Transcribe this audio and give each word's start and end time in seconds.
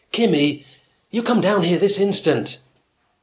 "Kimmy! 0.11 0.65
You 1.11 1.21
come 1.21 1.41
down 1.41 1.61
here 1.61 1.77
this 1.77 1.99
instant!" 1.99 2.57